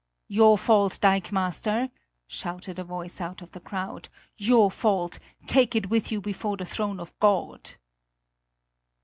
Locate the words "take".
5.45-5.75